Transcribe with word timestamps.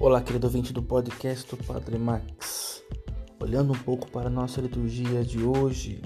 Olá, 0.00 0.22
querido 0.22 0.46
ouvinte 0.46 0.72
do 0.72 0.80
podcast 0.80 1.56
do 1.56 1.64
Padre 1.64 1.98
Max. 1.98 2.84
Olhando 3.42 3.72
um 3.72 3.78
pouco 3.78 4.08
para 4.12 4.28
a 4.28 4.30
nossa 4.30 4.60
liturgia 4.60 5.24
de 5.24 5.42
hoje, 5.42 6.00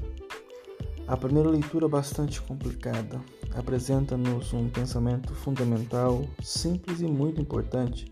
a 1.07 1.15
primeira 1.15 1.51
leitura 1.51 1.87
bastante 1.87 2.41
complicada 2.41 3.21
apresenta-nos 3.55 4.51
um 4.55 4.71
pensamento 4.71 5.35
fundamental, 5.35 6.25
simples 6.43 7.03
e 7.03 7.05
muito 7.05 7.39
importante. 7.39 8.07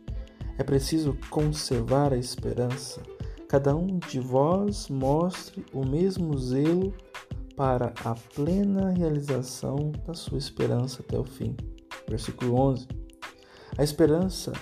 É 0.59 0.63
preciso 0.63 1.17
conservar 1.31 2.13
a 2.13 2.19
esperança. 2.19 3.01
Cada 3.49 3.75
um 3.75 4.01
de 4.01 4.21
vós 4.21 4.87
mostre 4.91 5.65
o 5.73 5.83
mesmo 5.83 6.37
zelo 6.37 6.93
para 7.57 7.95
a 8.05 8.15
plena 8.35 8.91
realização 8.91 9.93
da 10.07 10.13
sua 10.13 10.37
esperança 10.37 11.01
até 11.01 11.19
o 11.19 11.25
fim. 11.25 11.57
Versículo 12.07 12.55
11. 12.55 12.87
A 13.79 13.83
esperança 13.83 14.53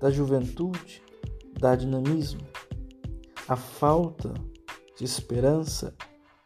da 0.00 0.10
juventude 0.10 1.02
dá 1.58 1.74
dinamismo. 1.74 2.40
A 3.48 3.56
falta 3.56 4.32
de 4.96 5.04
esperança 5.04 5.94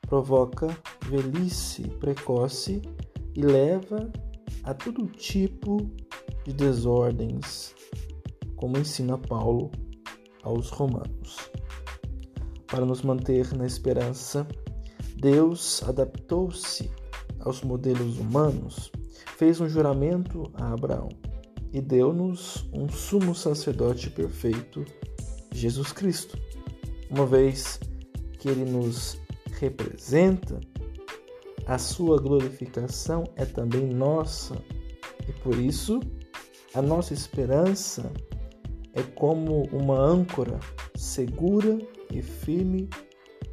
provoca 0.02 0.68
velhice 1.06 1.82
precoce 2.00 2.82
e 3.34 3.42
leva 3.42 4.10
a 4.62 4.74
todo 4.74 5.06
tipo 5.06 5.90
de 6.44 6.52
desordens, 6.52 7.74
como 8.56 8.78
ensina 8.78 9.18
Paulo 9.18 9.70
aos 10.42 10.70
Romanos. 10.70 11.50
Para 12.66 12.86
nos 12.86 13.02
manter 13.02 13.52
na 13.54 13.66
esperança, 13.66 14.46
Deus 15.16 15.82
adaptou-se 15.82 16.90
aos 17.40 17.62
modelos 17.62 18.18
humanos, 18.18 18.90
fez 19.36 19.60
um 19.60 19.68
juramento 19.68 20.50
a 20.54 20.72
Abraão 20.72 21.08
e 21.72 21.80
deu-nos 21.80 22.68
um 22.72 22.88
sumo 22.88 23.34
sacerdote 23.34 24.10
perfeito, 24.10 24.84
Jesus 25.52 25.92
Cristo. 25.92 26.38
Uma 27.10 27.26
vez 27.26 27.80
que 28.38 28.48
ele 28.48 28.70
nos 28.70 29.18
representa, 29.58 30.60
a 31.66 31.78
sua 31.78 32.20
glorificação 32.20 33.24
é 33.36 33.44
também 33.44 33.86
nossa 33.86 34.56
e 35.28 35.32
por 35.32 35.56
isso 35.56 36.00
a 36.74 36.82
nossa 36.82 37.14
esperança 37.14 38.12
é 38.94 39.02
como 39.14 39.62
uma 39.72 39.98
âncora 39.98 40.58
segura 40.96 41.78
e 42.10 42.20
firme 42.20 42.88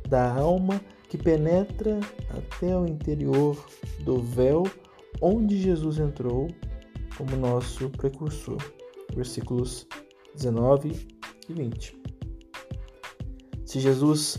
da 0.08 0.34
alma 0.34 0.82
que 1.08 1.18
penetra 1.18 2.00
até 2.30 2.76
o 2.76 2.88
interior 2.88 3.64
do 4.00 4.22
véu 4.22 4.64
onde 5.22 5.62
Jesus 5.62 6.00
entrou 6.00 6.48
como 7.20 7.36
nosso 7.36 7.90
precursor. 7.90 8.58
Versículos 9.14 9.86
19 10.36 11.06
e 11.50 11.54
20. 11.54 12.02
Se 13.66 13.80
Jesus 13.82 14.38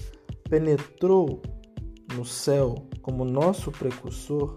penetrou 0.48 1.42
no 2.14 2.25
céu 2.25 2.89
como 3.03 3.22
nosso 3.22 3.70
precursor, 3.70 4.56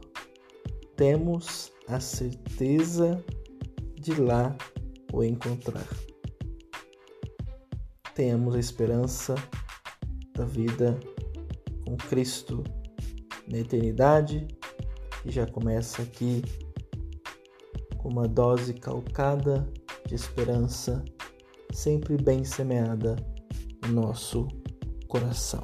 temos 0.96 1.74
a 1.90 2.00
certeza 2.00 3.22
de 4.00 4.16
lá 4.16 4.56
o 5.12 5.22
encontrar. 5.22 5.88
Temos 8.16 8.56
a 8.56 8.60
esperança 8.60 9.36
da 10.34 10.46
vida 10.46 10.98
com 11.86 11.98
Cristo 11.98 12.64
na 13.50 13.58
eternidade, 13.60 14.48
que 15.22 15.30
já 15.30 15.46
começa 15.46 16.02
aqui 16.02 16.42
uma 18.04 18.28
dose 18.28 18.74
calcada 18.74 19.68
de 20.08 20.16
esperança, 20.16 21.04
sempre 21.72 22.18
bem 22.18 22.44
semeada 22.44 23.16
no 23.86 23.94
nosso 24.02 24.48
coração. 25.08 25.62